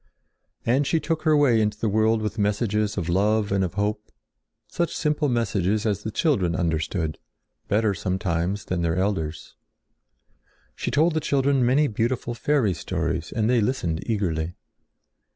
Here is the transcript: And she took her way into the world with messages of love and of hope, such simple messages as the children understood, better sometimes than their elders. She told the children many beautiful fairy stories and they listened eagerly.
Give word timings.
And 0.65 0.87
she 0.87 0.99
took 0.99 1.21
her 1.25 1.37
way 1.37 1.61
into 1.61 1.77
the 1.79 1.87
world 1.87 2.23
with 2.23 2.39
messages 2.39 2.97
of 2.97 3.07
love 3.07 3.51
and 3.51 3.63
of 3.63 3.75
hope, 3.75 4.11
such 4.67 4.95
simple 4.95 5.29
messages 5.29 5.85
as 5.85 6.01
the 6.01 6.09
children 6.09 6.55
understood, 6.55 7.19
better 7.67 7.93
sometimes 7.93 8.65
than 8.65 8.81
their 8.81 8.95
elders. 8.95 9.53
She 10.75 10.89
told 10.89 11.13
the 11.13 11.19
children 11.19 11.63
many 11.63 11.85
beautiful 11.85 12.33
fairy 12.33 12.73
stories 12.73 13.31
and 13.31 13.47
they 13.47 13.61
listened 13.61 14.01
eagerly. 14.09 14.55